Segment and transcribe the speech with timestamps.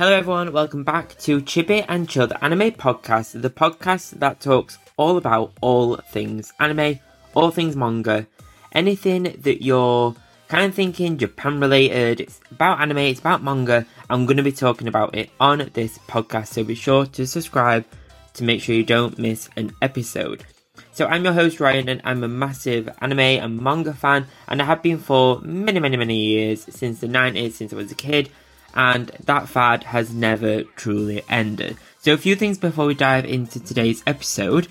[0.00, 0.54] Hello, everyone.
[0.54, 5.96] Welcome back to Chibi and Chilled Anime Podcast, the podcast that talks all about all
[5.96, 6.98] things anime,
[7.34, 8.26] all things manga,
[8.72, 10.16] anything that you're
[10.48, 12.22] kind of thinking Japan related.
[12.22, 13.84] It's about anime, it's about manga.
[14.08, 17.84] I'm going to be talking about it on this podcast, so be sure to subscribe
[18.32, 20.46] to make sure you don't miss an episode.
[20.92, 24.64] So I'm your host Ryan and I'm a massive anime and manga fan and I
[24.64, 28.30] have been for many many many years since the 90s since I was a kid
[28.74, 31.76] and that fad has never truly ended.
[31.98, 34.68] So a few things before we dive into today's episode.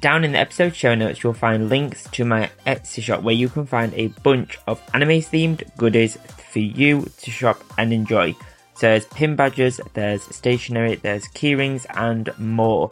[0.00, 3.48] Down in the episode show notes you'll find links to my Etsy shop where you
[3.48, 6.16] can find a bunch of anime themed goodies
[6.50, 8.34] for you to shop and enjoy.
[8.74, 12.90] So there's pin badges, there's stationery, there's keyrings and more.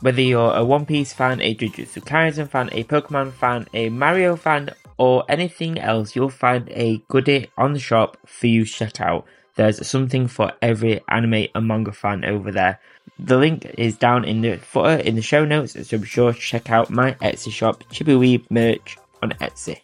[0.00, 4.36] Whether you're a One Piece fan, a Jujutsu Kaisen fan, a Pokemon fan, a Mario
[4.36, 9.00] fan, or anything else, you'll find a goodie on the shop for you to check
[9.00, 9.26] out.
[9.58, 12.78] There's something for every anime and manga fan over there.
[13.18, 16.38] The link is down in the footer in the show notes, so be sure to
[16.38, 19.80] check out my Etsy shop, Chibiweeb merch on Etsy.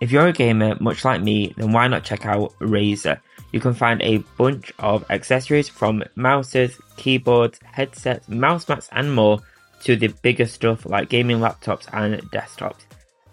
[0.00, 3.18] If you're a gamer, much like me, then why not check out Razer?
[3.50, 9.40] You can find a bunch of accessories from mouses, keyboards, headsets, mouse mats, and more
[9.82, 12.82] to the bigger stuff like gaming laptops and desktops.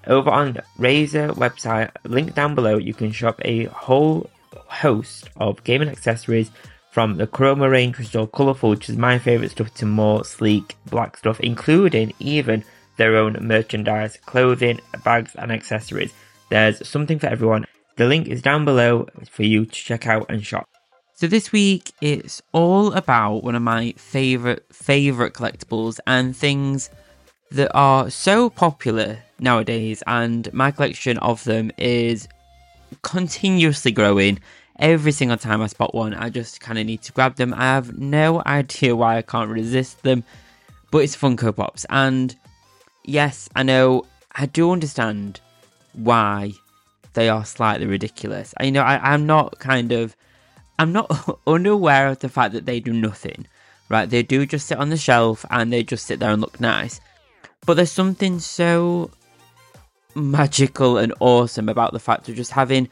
[0.08, 4.32] Over on Razer website, link down below, you can shop a whole
[4.68, 6.52] host of gaming accessories
[6.92, 10.26] from the Chroma range, which is all colourful, which is my favourite stuff, to more
[10.26, 12.64] sleek black stuff, including even
[12.98, 16.12] their own merchandise, clothing, bags, and accessories.
[16.50, 17.66] There's something for everyone.
[17.98, 20.68] The link is down below for you to check out and shop.
[21.14, 26.92] So this week it's all about one of my favorite favorite collectibles and things
[27.52, 32.28] that are so popular nowadays and my collection of them is
[33.02, 34.40] continuously growing.
[34.80, 37.54] Every single time I spot one, I just kind of need to grab them.
[37.54, 40.24] I have no idea why I can't resist them,
[40.92, 41.86] but it's Funko Pops.
[41.90, 42.36] And
[43.04, 44.06] yes, I know,
[44.36, 45.42] I do understand
[45.94, 46.54] why
[47.14, 48.54] they are slightly ridiculous.
[48.58, 50.16] I, you know, I, I'm not kind of,
[50.78, 53.48] I'm not unaware of the fact that they do nothing,
[53.90, 54.08] right?
[54.08, 57.02] They do just sit on the shelf and they just sit there and look nice.
[57.66, 59.10] But there's something so
[60.16, 62.90] magical and awesome about the fact of just having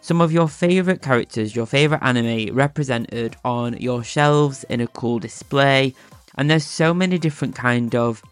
[0.00, 5.18] some of your favorite characters, your favorite anime represented on your shelves in a cool
[5.18, 5.94] display.
[6.36, 8.22] And there's so many different kind of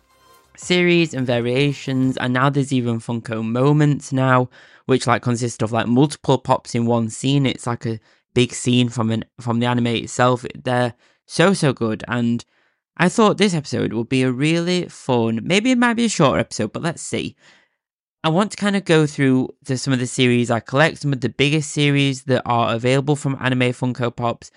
[0.57, 4.49] series and variations and now there's even Funko moments now
[4.87, 7.47] which like consist of like multiple pops in one scene.
[7.47, 7.99] It's like a
[8.35, 10.45] big scene from an from the anime itself.
[10.55, 10.95] They're
[11.27, 12.45] so so good, and
[12.97, 15.41] I thought this episode would be a really fun.
[15.43, 17.37] Maybe it might be a shorter episode, but let's see.
[18.25, 21.21] I want to kind of go through some of the series I collect, some of
[21.21, 24.51] the biggest series that are available from Anime Funko Pops,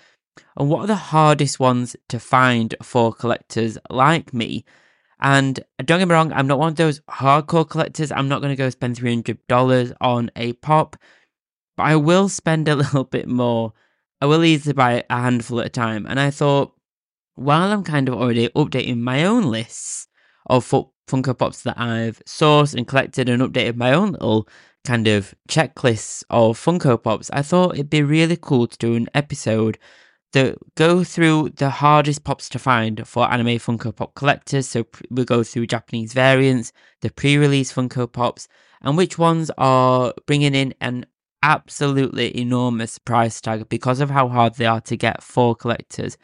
[0.56, 4.64] and what are the hardest ones to find for collectors like me.
[5.20, 8.10] And uh, don't get me wrong, I'm not one of those hardcore collectors.
[8.10, 10.96] I'm not going to go spend $300 on a pop,
[11.76, 13.74] but I will spend a little bit more.
[14.22, 16.06] I will easily buy a handful at a time.
[16.06, 16.72] And I thought,
[17.34, 20.08] while I'm kind of already updating my own lists
[20.46, 20.64] of
[21.08, 24.48] Funko Pops that I've sourced and collected and updated my own little
[24.84, 29.08] kind of checklists of Funko Pops, I thought it'd be really cool to do an
[29.14, 29.78] episode
[30.32, 34.68] that go through the hardest pops to find for anime Funko Pop collectors.
[34.68, 38.48] So we'll go through Japanese variants, the pre-release Funko Pops,
[38.82, 41.06] and which ones are bringing in an
[41.42, 46.18] absolutely enormous price tag because of how hard they are to get for collectors.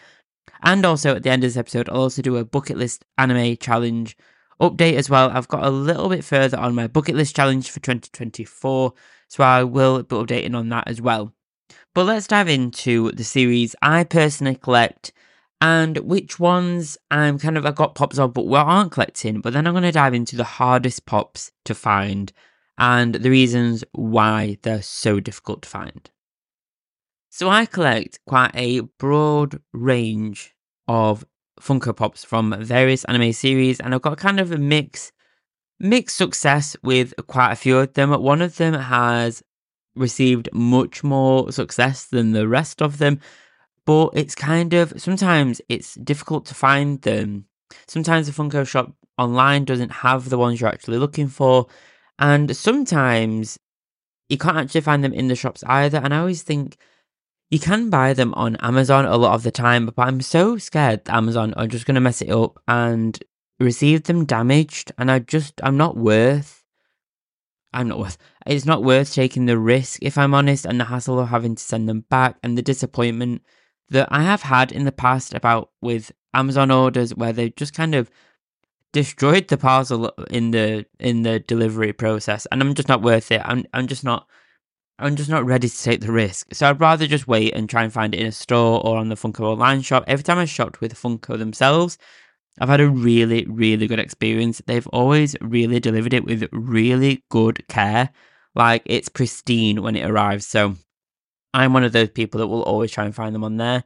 [0.62, 3.56] And also at the end of this episode, I'll also do a bucket list anime
[3.56, 4.17] challenge
[4.61, 5.31] update as well.
[5.31, 8.93] I've got a little bit further on my bucket list challenge for 2024,
[9.29, 11.33] so I will be updating on that as well.
[11.95, 15.13] But let's dive into the series I personally collect
[15.61, 19.41] and which ones I'm kind of I got pops of but aren't collecting.
[19.41, 22.33] But then I'm going to dive into the hardest pops to find
[22.77, 26.11] and the reasons why they're so difficult to find.
[27.31, 30.55] So I collect quite a broad range
[30.87, 31.25] of
[31.64, 35.12] Funko Pops from various anime series, and I've got kind of a mix,
[35.81, 38.11] mixed success with quite a few of them.
[38.11, 39.43] One of them has
[39.96, 43.20] received much more success than the rest of them.
[43.87, 47.46] But it's kind of sometimes it's difficult to find them.
[47.87, 51.66] Sometimes the Funko shop online doesn't have the ones you're actually looking for.
[52.19, 53.58] And sometimes
[54.28, 55.99] you can't actually find them in the shops either.
[55.99, 56.76] And I always think
[57.50, 61.05] you can buy them on Amazon a lot of the time, but I'm so scared
[61.05, 63.19] that Amazon are just going to mess it up and
[63.61, 64.93] receive them damaged.
[64.99, 66.64] And I just, I'm not worth
[67.75, 68.17] I'm not worth.
[68.46, 71.62] It's not worth taking the risk, if I'm honest, and the hassle of having to
[71.62, 73.43] send them back and the disappointment.
[73.90, 77.94] that I have had in the past about with Amazon orders where they just kind
[77.94, 78.11] of
[78.93, 83.43] destroyed the parcel in the in the delivery process and I'm just not worth it.
[83.44, 84.26] I'm I'm just not
[84.99, 86.55] I'm just not ready to take the risk.
[86.55, 89.08] So I'd rather just wait and try and find it in a store or on
[89.08, 90.05] the Funko online shop.
[90.06, 91.99] Every time I shopped with Funko themselves,
[92.61, 94.62] I've had a really, really good experience.
[94.64, 98.11] They've always really delivered it with really good care.
[98.55, 100.46] Like it's pristine when it arrives.
[100.46, 100.76] So
[101.52, 103.82] I'm one of those people that will always try and find them on there.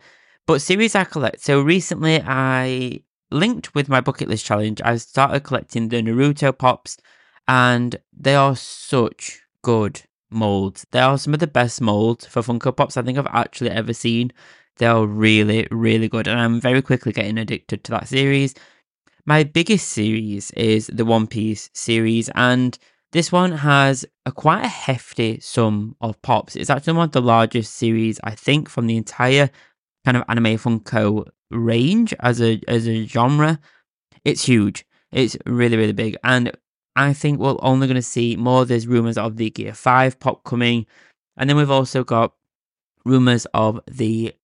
[0.47, 1.41] But series I collect.
[1.41, 3.01] So recently I
[3.31, 4.83] linked with my bucket list challenge.
[4.85, 6.99] I started collecting the Naruto pops
[7.47, 10.87] and they are such good molds.
[10.91, 13.93] They are some of the best molds for Funko Pops I think I've actually ever
[13.93, 14.33] seen.
[14.77, 18.55] They are really, really good, and I'm very quickly getting addicted to that series.
[19.27, 22.79] My biggest series is the One Piece series, and
[23.13, 26.57] this one has a quite a hefty sum of pops.
[26.57, 29.51] It's actually one of the largest series, I think, from the entire
[30.05, 33.59] kind of anime Funko range as a as a genre.
[34.25, 34.85] It's huge.
[35.11, 36.53] It's really, really big, and
[36.99, 38.65] I think we're only going to see more.
[38.65, 40.85] There's rumors of the Gear 5 pop coming.
[41.37, 42.35] And then we've also got
[43.05, 44.35] rumors of the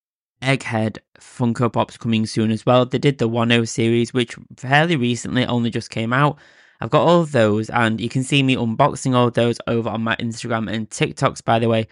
[0.41, 2.85] Egghead Funko Pops coming soon as well.
[2.85, 6.37] They did the 10 series, which fairly recently only just came out.
[6.79, 10.03] I've got all of those, and you can see me unboxing all those over on
[10.03, 11.87] my Instagram and TikToks, by the way.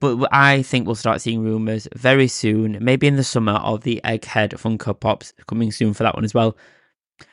[0.00, 4.00] But I think we'll start seeing rumors very soon, maybe in the summer, of the
[4.04, 6.56] Egghead Funko Pops coming soon for that one as well.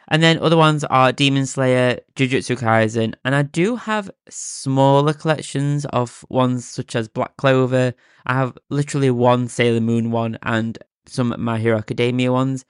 [0.10, 5.86] And then other ones are Demon Slayer, Jujutsu Kaisen, and I do have smaller collections
[5.86, 7.94] of ones such as Black Clover.
[8.26, 12.64] I have literally one Sailor Moon one and some My Hero Academia ones.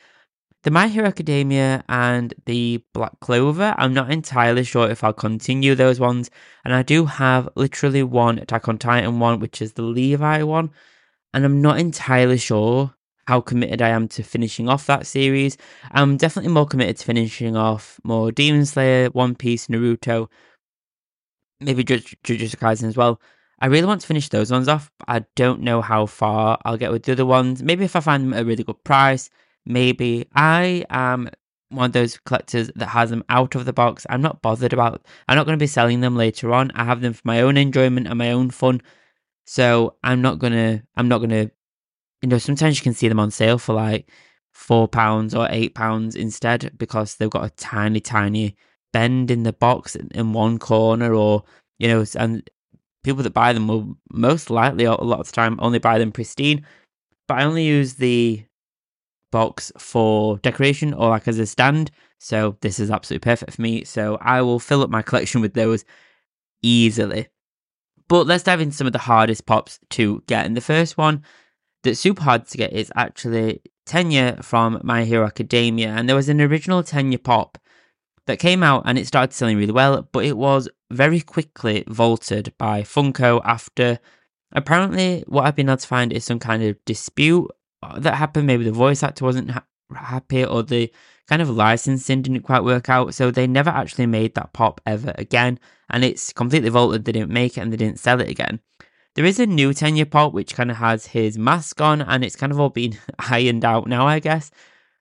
[0.63, 5.75] The My Hero Academia and the Black Clover, I'm not entirely sure if I'll continue
[5.75, 6.31] those ones.
[6.65, 10.71] And I do have literally one Attack on Titan one, which is the Levi one.
[11.33, 12.95] And I'm not entirely sure
[13.27, 15.57] how committed I am to finishing off that series.
[15.91, 20.29] I'm definitely more committed to finishing off more Demon Slayer, One Piece, Naruto,
[21.59, 23.21] maybe Jujutsu Kaisen as well.
[23.59, 24.91] I really want to finish those ones off.
[25.07, 27.61] I don't know how far I'll get with the other ones.
[27.61, 29.29] Maybe if I find them at a really good price,
[29.65, 30.27] maybe.
[30.35, 31.29] I am
[31.69, 34.05] one of those collectors that has them out of the box.
[34.09, 35.05] I'm not bothered about.
[35.27, 36.71] I'm not going to be selling them later on.
[36.75, 38.81] I have them for my own enjoyment and my own fun.
[39.45, 40.83] So I'm not gonna.
[40.95, 41.49] I'm not gonna
[42.21, 44.09] you know, sometimes you can see them on sale for like
[44.53, 48.55] four pounds or eight pounds instead because they've got a tiny, tiny
[48.91, 51.43] bend in the box in one corner, or
[51.77, 52.49] you know, and
[53.03, 56.11] people that buy them will most likely a lot of the time only buy them
[56.11, 56.65] pristine.
[57.27, 58.43] But I only use the
[59.31, 63.83] box for decoration or like as a stand, so this is absolutely perfect for me.
[63.83, 65.85] So I will fill up my collection with those
[66.63, 67.27] easily.
[68.07, 70.45] But let's dive into some of the hardest pops to get.
[70.45, 71.23] And the first one
[71.87, 75.89] that's super hard to get is actually Tenya from My Hero Academia.
[75.89, 77.57] And there was an original Tenya pop
[78.27, 82.53] that came out and it started selling really well, but it was very quickly vaulted
[82.57, 83.99] by Funko after
[84.51, 87.49] apparently what I've been able to find is some kind of dispute
[87.81, 88.47] uh, that happened.
[88.47, 90.91] Maybe the voice actor wasn't ha- happy or the
[91.27, 93.13] kind of licensing didn't quite work out.
[93.13, 95.59] So they never actually made that pop ever again.
[95.89, 97.05] And it's completely vaulted.
[97.05, 98.59] They didn't make it and they didn't sell it again.
[99.17, 102.35] There is a new Tenya pop which kind of has his mask on, and it's
[102.35, 104.51] kind of all been ironed out now, I guess.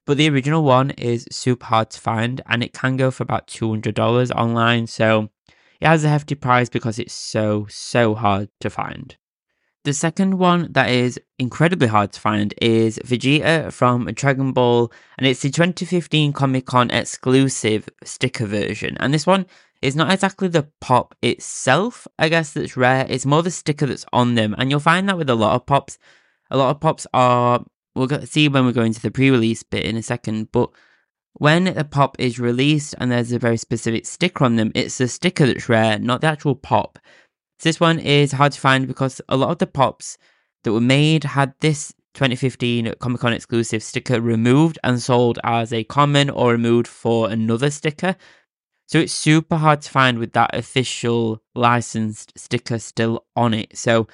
[0.07, 3.47] But the original one is super hard to find, and it can go for about
[3.47, 4.87] $200 online.
[4.87, 5.29] So
[5.83, 9.15] it has a hefty price because it's so, so hard to find.
[9.85, 15.27] The second one that is incredibly hard to find is Vegeta from Dragon Ball, and
[15.27, 18.97] it's the 2015 Comic Con exclusive sticker version.
[18.99, 19.45] And this one
[19.83, 23.07] it's not exactly the pop itself, I guess, that's rare.
[23.09, 24.55] It's more the sticker that's on them.
[24.59, 25.99] And you'll find that with a lot of pops.
[26.51, 27.65] A lot of pops are,
[27.95, 30.71] we'll see when we go into the pre release bit in a second, but
[31.35, 35.09] when a pop is released and there's a very specific sticker on them, it's the
[35.09, 36.99] sticker that's rare, not the actual pop.
[37.59, 40.17] So this one is hard to find because a lot of the pops
[40.65, 45.85] that were made had this 2015 Comic Con exclusive sticker removed and sold as a
[45.85, 48.17] common or removed for another sticker.
[48.87, 53.77] So it's super hard to find with that official licensed sticker still on it.
[53.77, 54.07] So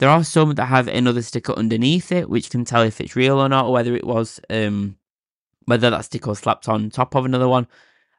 [0.00, 3.38] there are some that have another sticker underneath it, which can tell if it's real
[3.38, 4.96] or not, or whether it was um
[5.66, 7.68] whether that sticker was slapped on top of another one.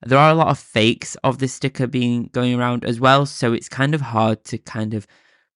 [0.06, 3.52] There are a lot of fakes of this sticker being going around as well, so
[3.54, 5.06] it's kind of hard to kind of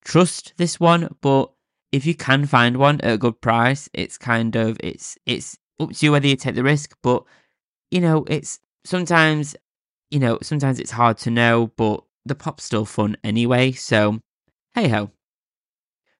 [0.03, 1.15] trust this one.
[1.21, 1.51] But
[1.91, 5.93] if you can find one at a good price, it's kind of it's it's up
[5.93, 6.97] to you whether you take the risk.
[7.01, 7.23] But
[7.89, 9.55] you know, it's sometimes
[10.11, 14.19] you know, sometimes it's hard to know, but the pop's still fun anyway, so
[14.73, 15.11] hey ho.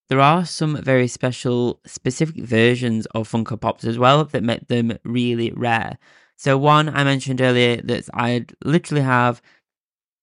[0.09, 4.97] there are some very special, specific versions of Funko Pops as well that make them
[5.03, 5.97] really rare.
[6.37, 9.41] So, one I mentioned earlier that I literally have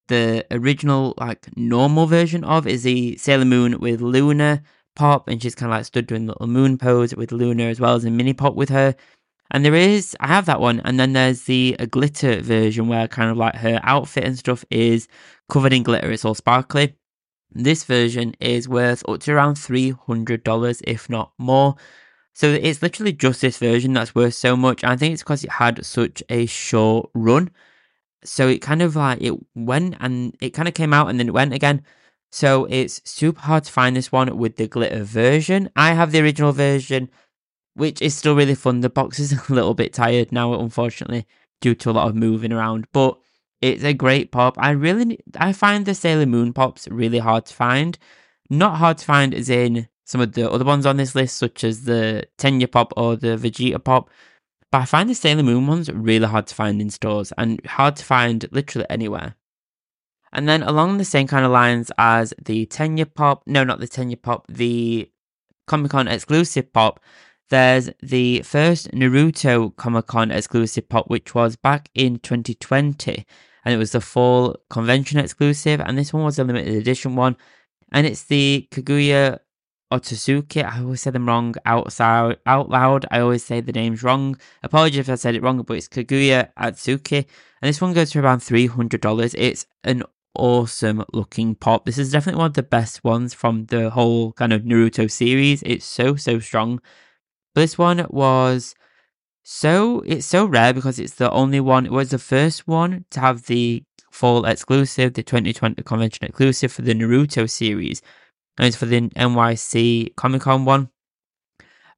[0.09, 4.63] the original, like normal version of is the Sailor Moon with Luna
[4.95, 7.95] Pop, and she's kind of like stood doing little moon pose with Luna as well
[7.95, 8.95] as a mini pop with her.
[9.53, 13.31] And there is, I have that one, and then there's the glitter version where kind
[13.31, 15.09] of like her outfit and stuff is
[15.51, 16.11] covered in glitter.
[16.11, 16.97] It's all sparkly.
[17.53, 21.77] This version is worth up to around $300, if not more.
[22.33, 24.85] So it's literally just this version that's worth so much.
[24.85, 27.51] I think it's because it had such a short run.
[28.25, 31.29] So it kind of like it went and it kind of came out and then
[31.29, 31.83] it went again.
[32.31, 35.69] So it's super hard to find this one with the glitter version.
[35.77, 37.11] I have the original version,
[37.75, 38.81] which is still really fun.
[38.81, 41.27] The box is a little bit tired now, unfortunately,
[41.61, 42.87] due to a lot of moving around.
[42.93, 43.19] But
[43.61, 44.57] it's a great pop.
[44.59, 47.99] I really, I find the Sailor Moon pops really hard to find.
[48.51, 51.65] Not hard to find as in some of the other ones on this list, such
[51.65, 54.11] as the Tenya pop or the Vegeta pop.
[54.71, 57.97] But I find the Sailor Moon ones really hard to find in stores and hard
[57.97, 59.37] to find literally anywhere.
[60.33, 63.87] And then along the same kind of lines as the Tenya pop, no, not the
[63.89, 65.11] Tenya pop, the
[65.67, 67.01] Comic Con exclusive pop,
[67.53, 73.27] there's the first Naruto Comic Con exclusive pop, which was back in 2020
[73.65, 77.37] and it was the fall convention exclusive, and this one was a limited edition one,
[77.93, 79.39] and it's the Kaguya
[79.93, 80.65] Otsutsuki.
[80.65, 83.05] I always say them wrong outside out loud.
[83.11, 84.39] I always say the names wrong.
[84.63, 87.27] Apologies if I said it wrong, but it's Kaguya Atsuki,
[87.61, 89.35] and this one goes for around three hundred dollars.
[89.35, 90.05] It's an
[90.35, 91.85] awesome looking pop.
[91.85, 95.63] This is definitely one of the best ones from the whole kind of Naruto series.
[95.65, 96.81] It's so so strong.
[97.55, 98.75] But this one was
[99.43, 101.87] so it's so rare because it's the only one.
[101.87, 106.83] It was the first one to have the fall exclusive, the 2020 convention exclusive for
[106.83, 108.03] the Naruto series,
[108.59, 110.91] and it's for the NYC Comic Con one.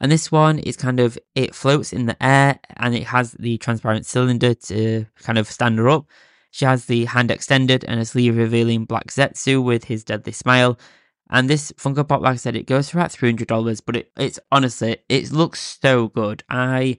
[0.01, 3.59] And this one is kind of it floats in the air and it has the
[3.59, 6.07] transparent cylinder to kind of stand her up.
[6.51, 10.79] She has the hand extended and a sleeve revealing Black Zetsu with his deadly smile.
[11.31, 13.97] And this Funko Pop, like I said, it goes for about three hundred dollars, but
[13.97, 16.45] it, it's honestly it looks so good.
[16.49, 16.99] I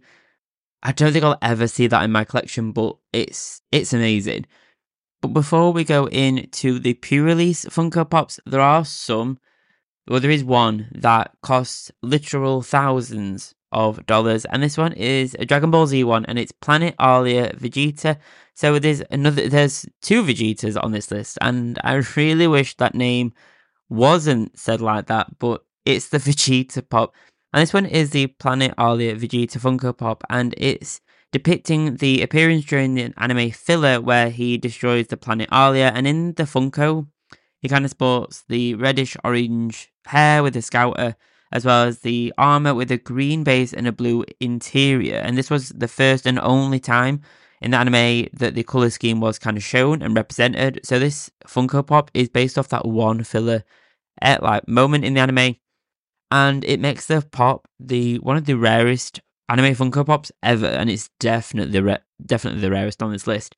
[0.84, 4.46] I don't think I'll ever see that in my collection, but it's it's amazing.
[5.22, 9.40] But before we go into the pre-release Funko Pops, there are some.
[10.08, 15.46] Well, there is one that costs literal thousands of dollars, and this one is a
[15.46, 18.18] Dragon Ball Z one, and it's Planet Arlia Vegeta.
[18.54, 23.34] So there's another, there's two Vegetas on this list, and I really wish that name
[23.90, 27.14] wasn't said like that, but it's the Vegeta pop.
[27.54, 31.00] And this one is the Planet Arlia Vegeta Funko Pop, and it's
[31.32, 35.92] depicting the appearance during the anime filler where he destroys the planet Arlia.
[35.94, 37.08] And in the Funko,
[37.62, 41.16] he kind of sports the reddish orange hair with a scouter,
[41.52, 45.18] as well as the armor with a green base and a blue interior.
[45.18, 47.22] And this was the first and only time
[47.66, 50.80] in the anime that the color scheme was kind of shown and represented.
[50.84, 53.64] So this Funko Pop is based off that one filler
[54.22, 55.56] eh, like moment in the anime
[56.32, 60.90] and it makes the pop the one of the rarest anime Funko Pops ever, and
[60.90, 63.56] it's definitely re- definitely the rarest on this list.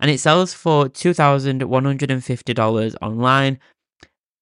[0.00, 3.58] And it sells for two thousand one hundred and fifty dollars online,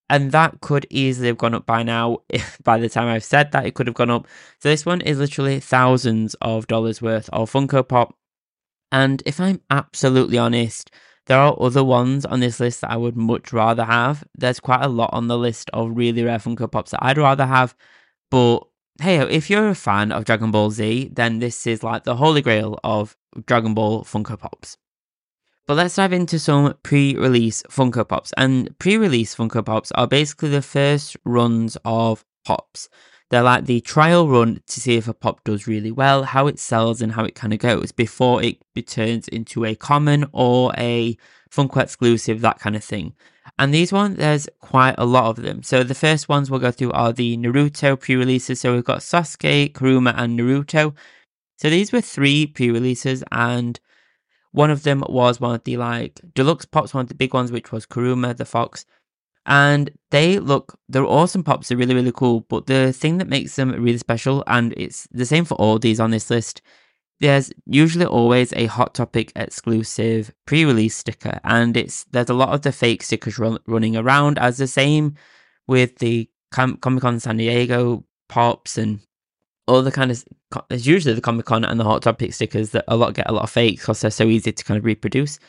[0.09, 2.19] and that could easily have gone up by now.
[2.65, 4.27] by the time I've said that, it could have gone up.
[4.61, 8.15] So this one is literally thousands of dollars worth of Funko Pop.
[8.97, 10.91] And if I'm absolutely honest,
[11.27, 14.25] there are other ones on this list that I would much rather have.
[14.35, 17.45] There's quite a lot on the list of really rare Funko Pops that I'd rather
[17.45, 17.75] have.
[18.31, 18.61] But
[19.03, 22.41] hey, if you're a fan of Dragon Ball Z, then this is like the holy
[22.41, 24.79] grail of Dragon Ball Funko Pops.
[25.67, 28.33] But let's dive into some pre release Funko Pops.
[28.39, 32.89] And pre release Funko Pops are basically the first runs of Pops.
[33.31, 36.59] They're like the trial run to see if a pop does really well, how it
[36.61, 41.17] sells, and how it kind of goes before it turns into a common or a
[41.51, 43.15] Funko exclusive, that kind of thing.
[43.59, 45.63] And these ones, there's quite a lot of them.
[45.63, 48.61] So the first ones we'll go through are the Naruto pre-releases.
[48.61, 50.95] So we've got Sasuke, Kurama, and Naruto.
[51.57, 53.81] So these were three pre-releases, and
[54.53, 57.51] one of them was one of the like deluxe pops, one of the big ones,
[57.51, 58.85] which was Kurama the Fox
[59.47, 63.57] and they look they're awesome pops they're really really cool but the thing that makes
[63.57, 66.61] them really special and it's the same for all these on this list
[67.21, 72.63] there's usually always a hot topic exclusive pre-release sticker and it's there's a lot of
[72.63, 75.15] the fake stickers run, running around as the same
[75.67, 79.01] with the Com- comic-con san diego pops and
[79.67, 80.25] all the kind of
[80.71, 83.43] it's usually the comic-con and the hot topic stickers that a lot get a lot
[83.43, 85.41] of fakes because they're so easy to kind of reproduce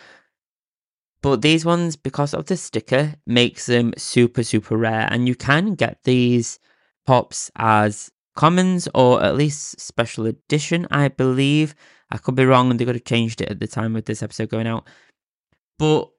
[1.21, 5.07] but these ones, because of the sticker, makes them super, super rare.
[5.09, 6.59] And you can get these
[7.05, 11.73] pops as commons or at least special edition, I believe.
[12.11, 14.21] I could be wrong and they could have changed it at the time of this
[14.21, 14.87] episode going out.
[15.79, 16.09] But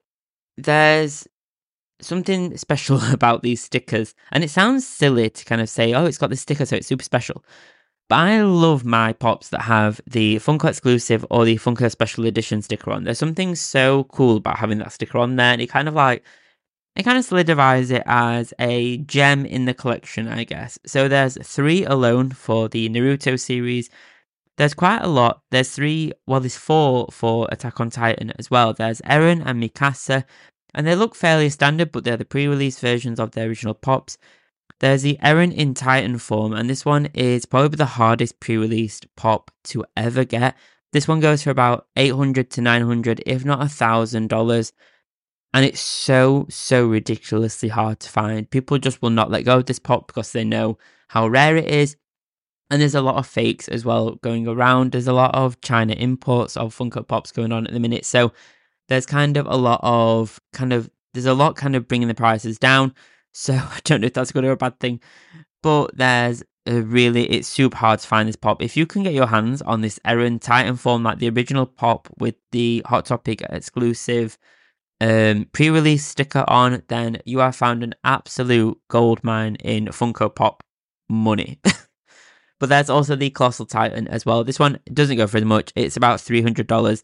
[0.57, 1.27] there's
[2.01, 4.13] something special about these stickers.
[4.31, 6.87] And it sounds silly to kind of say, oh, it's got this sticker, so it's
[6.87, 7.43] super special.
[8.09, 12.63] But I love my pops that have the Funko exclusive or the Funko special edition
[12.63, 13.03] sticker on.
[13.03, 16.23] There's something so cool about having that sticker on there, and it kind of like
[16.95, 20.79] it kind of solidifies it as a gem in the collection, I guess.
[20.87, 23.89] So there's three alone for the Naruto series.
[24.57, 25.41] There's quite a lot.
[25.51, 28.73] There's three, well, there's four for Attack on Titan as well.
[28.73, 30.25] There's Eren and Mikasa,
[30.73, 34.17] and they look fairly standard, but they're the pre release versions of the original pops.
[34.79, 39.13] There's the Eren in Titan form, and this one is probably the hardest pre released
[39.15, 40.55] pop to ever get.
[40.91, 44.73] This one goes for about 800 to 900, if not a thousand dollars.
[45.53, 48.49] And it's so, so ridiculously hard to find.
[48.49, 51.67] People just will not let go of this pop because they know how rare it
[51.67, 51.95] is.
[52.69, 54.91] And there's a lot of fakes as well going around.
[54.91, 58.05] There's a lot of China imports of Funko Pops going on at the minute.
[58.05, 58.31] So
[58.89, 62.13] there's kind of a lot of kind of there's a lot kind of bringing the
[62.13, 62.93] prices down.
[63.33, 64.99] So I don't know if that's good or a bad thing,
[65.61, 68.61] but there's a really it's super hard to find this pop.
[68.61, 72.07] If you can get your hands on this Eren Titan form, like the original pop
[72.19, 74.37] with the Hot Topic exclusive
[75.01, 80.61] um, pre-release sticker on, then you have found an absolute gold mine in Funko Pop
[81.09, 81.59] money.
[82.59, 84.43] but there's also the Colossal Titan as well.
[84.43, 85.71] This one doesn't go for as much.
[85.75, 87.03] It's about three hundred dollars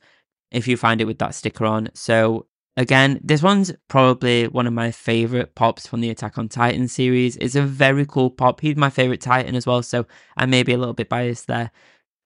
[0.52, 1.90] if you find it with that sticker on.
[1.94, 6.88] So again, this one's probably one of my favorite pops from the Attack on Titan
[6.88, 7.38] series.
[7.38, 8.62] It's a very cool pop.
[8.62, 10.06] He's my favorite Titan as well, so
[10.36, 11.72] I may be a little bit biased there.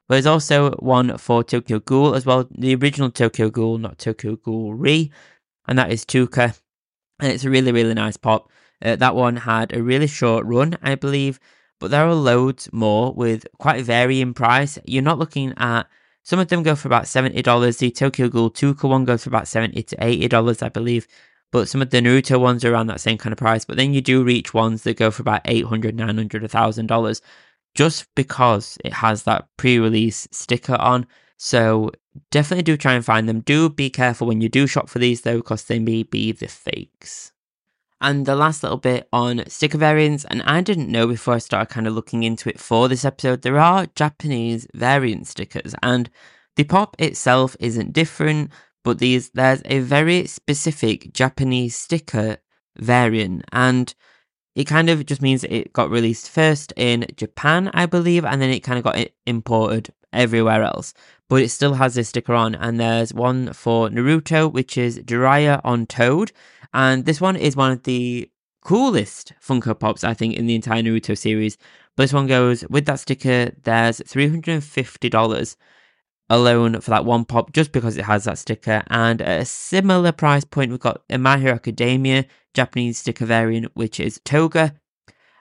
[0.08, 4.36] But there's also one for Tokyo Ghoul as well, the original Tokyo Ghoul, not Tokyo
[4.38, 5.12] Ghoul Re,
[5.68, 6.60] and that is Touka.
[7.20, 8.50] And it's a really, really nice pop.
[8.82, 11.40] Uh, that one had a really short run, I believe,
[11.80, 14.80] but there are loads more with quite a varying price.
[14.86, 15.88] You're not looking at
[16.30, 17.80] some of them go for about $70.
[17.80, 21.08] The Tokyo Ghoul Touka one goes for about 70 to $80, I believe.
[21.52, 23.66] But some of the Naruto ones are around that same kind of price.
[23.66, 27.22] But then you do reach ones that go for about $800, $900, $1,000
[27.74, 31.08] just because it has that pre release sticker on.
[31.38, 31.90] So
[32.30, 33.40] definitely do try and find them.
[33.40, 36.48] Do be careful when you do shop for these though, because they may be the
[36.48, 37.32] fakes.
[38.02, 41.74] And the last little bit on sticker variants, and I didn't know before I started
[41.74, 46.10] kind of looking into it for this episode, there are Japanese variant stickers, and
[46.56, 48.52] the pop itself isn't different,
[48.86, 52.38] but these there's a very specific Japanese sticker
[52.78, 53.94] variant, and
[54.56, 58.50] it kind of just means it got released first in Japan, I believe, and then
[58.50, 60.94] it kind of got imported everywhere else.
[61.28, 65.62] But it still has this sticker on, and there's one for Naruto, which is Jiraiya
[65.64, 66.32] on Toad
[66.74, 68.30] and this one is one of the
[68.62, 71.58] coolest Funko Pops, I think, in the entire Naruto series.
[71.96, 75.56] But this one goes with that sticker, there's $350
[76.30, 78.84] alone for that one pop just because it has that sticker.
[78.88, 83.72] And at a similar price point, we've got a My Hero Academia Japanese sticker variant,
[83.76, 84.76] which is Toga.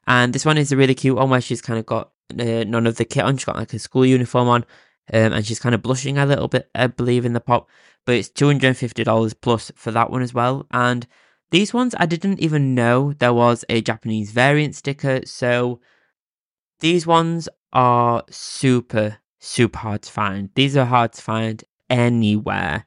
[0.06, 2.86] And this one is a really cute one where she's kind of got uh, none
[2.86, 3.36] of the kit on.
[3.36, 4.64] She's got like a school uniform on.
[5.12, 7.68] Um, and she's kind of blushing a little bit, I believe, in the pop
[8.08, 10.66] but it's $250 plus for that one as well.
[10.70, 11.06] And
[11.50, 15.20] these ones, I didn't even know there was a Japanese variant sticker.
[15.26, 15.78] So
[16.80, 20.48] these ones are super, super hard to find.
[20.54, 22.86] These are hard to find anywhere,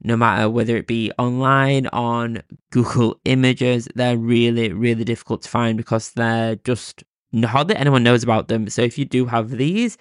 [0.00, 3.86] no matter whether it be online, on Google Images.
[3.94, 7.04] They're really, really difficult to find because they're just
[7.44, 8.70] hardly anyone knows about them.
[8.70, 9.98] So if you do have these,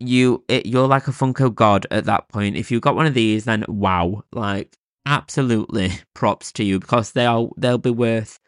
[0.00, 2.56] you it, you're like a Funko god at that point.
[2.56, 7.26] If you got one of these, then wow, like absolutely props to you because they
[7.26, 8.40] are they'll be worth.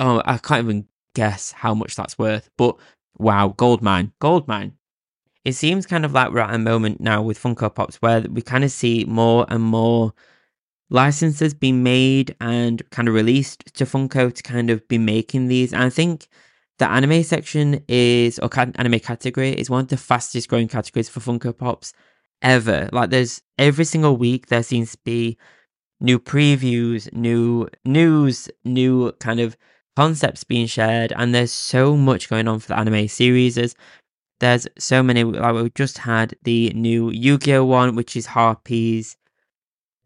[0.00, 2.76] Oh, I can't even guess how much that's worth, but
[3.18, 4.74] wow, gold mine, gold mine.
[5.44, 8.42] It seems kind of like we're at a moment now with Funko Pops where we
[8.42, 10.12] kind of see more and more
[10.90, 15.72] licenses being made and kind of released to Funko to kind of be making these.
[15.72, 16.28] And I think
[16.78, 21.20] the anime section is, or anime category, is one of the fastest growing categories for
[21.20, 21.92] Funko Pops
[22.42, 22.88] ever.
[22.92, 25.36] Like, there's every single week there seems to be
[26.00, 29.56] new previews, new news, new kind of
[29.96, 33.58] concepts being shared, and there's so much going on for the anime series.
[34.40, 35.24] There's, so many.
[35.24, 39.16] Like, we just had the new Yu Gi Oh one, which is Harpies,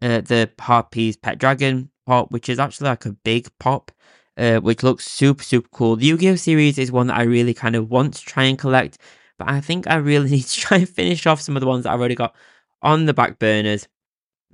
[0.01, 3.91] uh, the Harpies Pet Dragon pop, which is actually like a big pop
[4.37, 5.95] uh, which looks super, super cool.
[5.95, 6.35] The Yu Gi Oh!
[6.35, 8.97] series is one that I really kind of want to try and collect,
[9.37, 11.83] but I think I really need to try and finish off some of the ones
[11.83, 12.35] that I've already got
[12.81, 13.87] on the back burners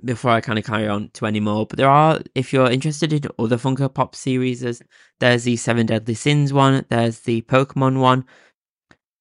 [0.04, 1.66] before I kind of carry on to any more.
[1.66, 6.14] But there are, if you're interested in other Funko Pop series, there's the Seven Deadly
[6.14, 8.24] Sins one, there's the Pokemon one,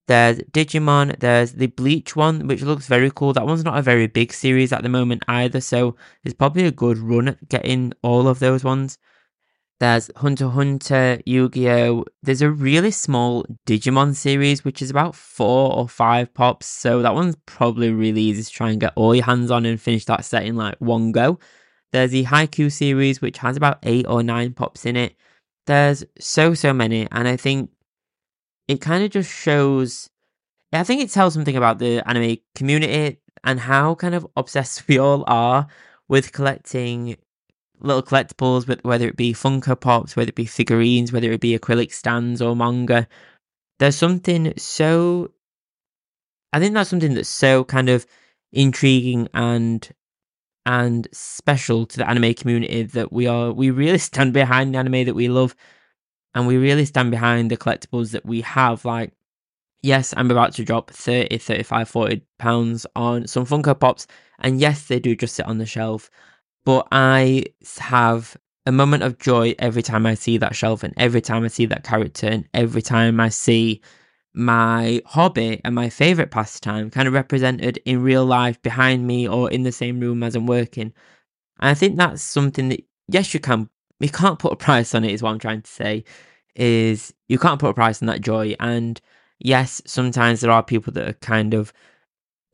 [0.08, 3.34] there's Digimon, there's the Bleach one, which looks very cool.
[3.34, 6.72] That one's not a very big series at the moment either, so it's probably a
[6.72, 8.98] good run at getting all of those ones.
[9.80, 12.04] There's Hunter Hunter, Yu-Gi-Oh!
[12.22, 16.65] There's a really small Digimon series, which is about four or five pops.
[16.68, 19.80] So that one's probably really easy to try and get all your hands on and
[19.80, 21.39] finish that set in like one go.
[21.94, 25.15] There's the Haikyu series, which has about eight or nine pops in it.
[25.65, 27.08] There's so, so many.
[27.12, 27.70] And I think
[28.68, 30.10] it kind of just shows,
[30.74, 34.98] I think it tells something about the anime community and how kind of obsessed we
[34.98, 35.68] all are
[36.10, 37.15] with collecting
[37.82, 41.92] little collectibles, whether it be Funko Pops, whether it be figurines, whether it be acrylic
[41.92, 43.08] stands or manga.
[43.80, 45.32] There's something so.
[46.52, 48.06] I think that's something that's so kind of
[48.52, 49.88] intriguing and
[50.65, 55.06] and special to the anime community that we are we really stand behind the anime
[55.06, 55.56] that we love
[56.36, 59.13] and we really stand behind the collectibles that we have like
[59.82, 64.08] yes i'm about to drop 30 35 40 pounds on some funko pops
[64.39, 66.10] and yes they do just sit on the shelf
[66.69, 67.45] but I
[67.79, 71.47] have a moment of joy every time I see that shelf and every time I
[71.47, 73.82] see that character and every time I see
[74.36, 79.49] my hobby and my favorite pastime kind of represented in real life behind me or
[79.49, 80.93] in the same room as I'm working.
[81.60, 83.67] And I think that's something that yes you can
[83.99, 86.03] you can't put a price on it is what I'm trying to say
[86.53, 89.01] is you can't put a price on that joy and
[89.39, 91.73] yes sometimes there are people that are kind of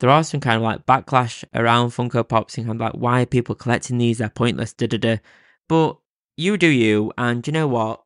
[0.00, 3.22] there are some kind of like backlash around Funko Pops and kind of like why
[3.22, 4.18] are people collecting these?
[4.18, 5.16] They're pointless, da da da.
[5.68, 5.96] But
[6.36, 8.02] you do you, and you know what?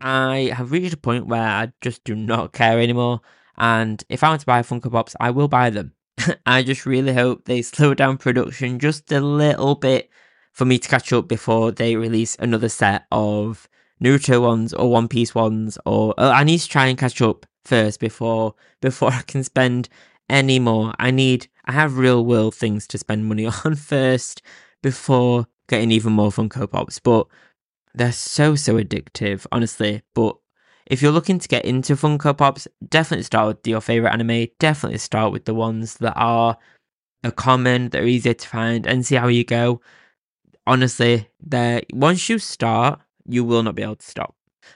[0.00, 3.20] I have reached a point where I just do not care anymore.
[3.56, 5.94] And if I want to buy Funko Pops, I will buy them.
[6.46, 10.10] I just really hope they slow down production just a little bit
[10.52, 13.68] for me to catch up before they release another set of
[14.02, 15.78] Naruto ones or One Piece ones.
[15.84, 19.88] Or uh, I need to try and catch up first before before I can spend
[20.28, 20.94] anymore.
[20.98, 24.42] I need, I have real world things to spend money on first
[24.82, 26.98] before getting even more Funko Pops.
[26.98, 27.26] But
[27.94, 30.02] they're so, so addictive, honestly.
[30.14, 30.36] But
[30.86, 34.48] if you're looking to get into Funko Pops, definitely start with your favorite anime.
[34.58, 36.58] Definitely start with the ones that are,
[37.22, 39.80] are common, that are easier to find, and see how you go.
[40.66, 44.34] Honestly, there once you start, you will not be able to stop.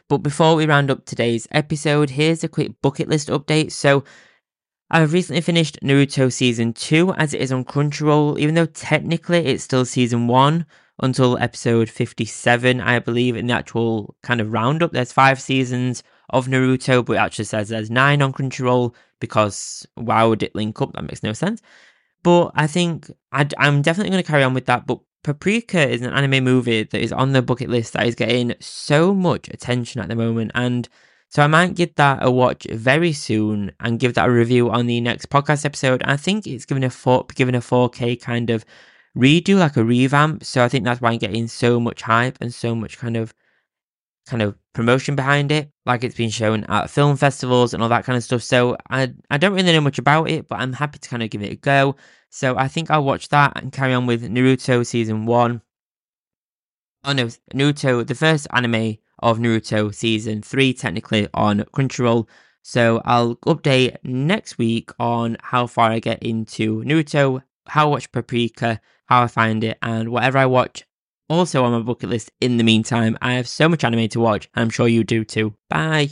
[0.09, 3.73] But before we round up today's episode, here's a quick bucket list update.
[3.73, 4.05] So
[4.91, 9.63] I've recently finished Naruto Season 2 as it is on Crunchyroll, even though technically it's
[9.63, 10.65] still Season 1
[11.01, 14.93] until episode 57, I believe, in the actual kind of roundup.
[14.93, 20.25] There's five seasons of Naruto, but it actually says there's nine on Crunchyroll because why
[20.25, 20.95] would it link up?
[20.95, 21.61] That makes no sense.
[22.23, 24.87] But I think i am definitely going to carry on with that.
[24.87, 28.55] But Paprika is an anime movie that is on the bucket list that is getting
[28.59, 30.51] so much attention at the moment.
[30.55, 30.89] And
[31.31, 34.87] so I might give that a watch very soon and give that a review on
[34.87, 36.03] the next podcast episode.
[36.05, 38.65] I think it's given a four, given a 4K kind of
[39.17, 40.45] redo, like a revamp.
[40.45, 43.35] So I think that's why I'm getting so much hype and so much kind of
[44.27, 48.05] kind of promotion behind it, like it's been shown at film festivals and all that
[48.05, 48.43] kind of stuff.
[48.43, 51.31] So I I don't really know much about it, but I'm happy to kind of
[51.31, 51.97] give it a go.
[52.31, 55.63] So I think I'll watch that and carry on with Naruto season one.
[57.05, 62.27] Oh no, Naruto, the first anime of Naruto season 3, technically on Crunchyroll.
[62.63, 68.13] So I'll update next week on how far I get into Naruto, how I watch
[68.13, 70.85] Paprika, how I find it, and whatever I watch
[71.29, 73.17] also on my bucket list in the meantime.
[73.21, 75.55] I have so much anime to watch, and I'm sure you do too.
[75.69, 76.11] Bye!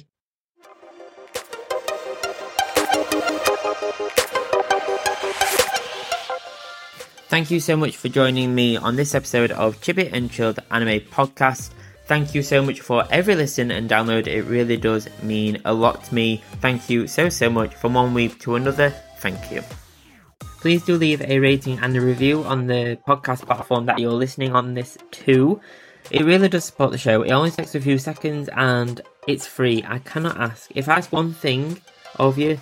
[7.28, 11.00] Thank you so much for joining me on this episode of Chibi and Chilled Anime
[11.00, 11.70] Podcast.
[12.06, 14.28] Thank you so much for every listen and download.
[14.28, 16.40] It really does mean a lot to me.
[16.60, 18.90] Thank you so, so much from one week to another.
[19.18, 19.62] Thank you.
[20.60, 24.54] Please do leave a rating and a review on the podcast platform that you're listening
[24.54, 25.60] on this to.
[26.12, 27.22] It really does support the show.
[27.22, 29.84] It only takes a few seconds and it's free.
[29.84, 30.70] I cannot ask.
[30.76, 31.80] If I ask one thing
[32.20, 32.60] of you,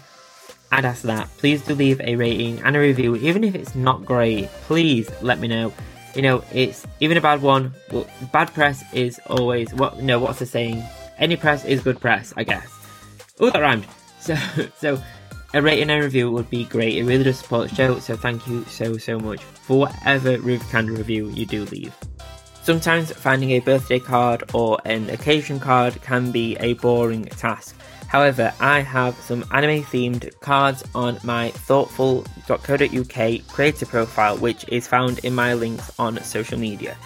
[0.73, 1.29] I'd ask that.
[1.37, 4.49] Please do leave a rating and a review, even if it's not great.
[4.63, 5.73] Please let me know
[6.15, 7.75] you know, it's even a bad one.
[7.91, 10.03] Well, bad press is always what.
[10.03, 10.83] No, what's the saying?
[11.19, 12.69] Any press is good press, I guess.
[13.41, 13.87] Oh, that rhymed.
[14.25, 14.35] So,
[14.79, 15.03] so
[15.53, 16.97] a rating and review would be great.
[16.97, 17.99] It really does support the show.
[17.99, 21.95] So, thank you so so much for whatever roof can review you do leave.
[22.63, 27.77] Sometimes finding a birthday card or an occasion card can be a boring task.
[28.15, 35.19] However, I have some anime themed cards on my thortful.co.uk creator profile, which is found
[35.25, 36.97] in my links on social media.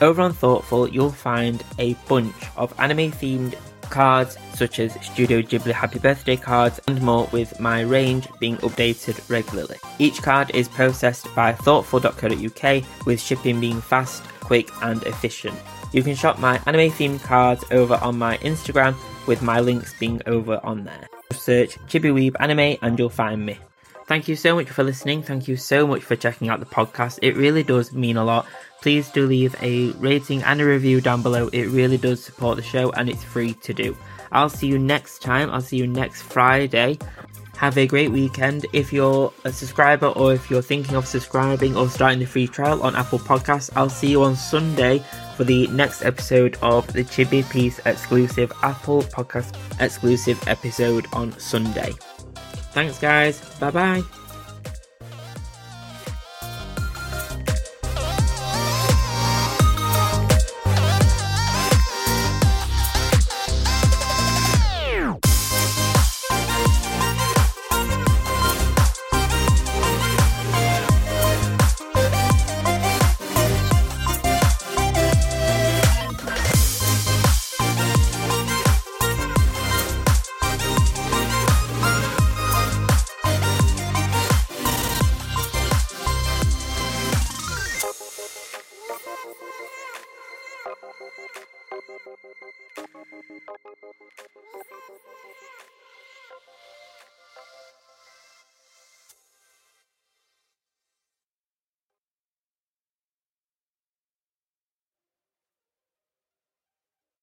[0.00, 3.56] Over on Thortful, you'll find a bunch of anime themed
[3.90, 9.28] cards such as Studio Ghibli Happy Birthday cards and more with my range being updated
[9.28, 9.78] regularly.
[9.98, 15.58] Each card is processed by thortful.co.uk with shipping being fast, quick and efficient.
[15.92, 18.94] You can shop my anime themed cards over on my Instagram
[19.26, 21.08] with my links being over on there.
[21.32, 23.58] Search Chibiweeb Anime and you'll find me.
[24.06, 25.22] Thank you so much for listening.
[25.22, 27.18] Thank you so much for checking out the podcast.
[27.22, 28.46] It really does mean a lot.
[28.82, 31.48] Please do leave a rating and a review down below.
[31.52, 33.96] It really does support the show and it's free to do.
[34.30, 35.50] I'll see you next time.
[35.50, 36.98] I'll see you next Friday.
[37.56, 38.66] Have a great weekend.
[38.72, 42.82] If you're a subscriber or if you're thinking of subscribing or starting the free trial
[42.82, 45.02] on Apple Podcasts, I'll see you on Sunday
[45.36, 51.92] for the next episode of the Chibi Piece exclusive Apple Podcast exclusive episode on Sunday.
[52.72, 53.40] Thanks, guys.
[53.60, 54.23] Bye bye.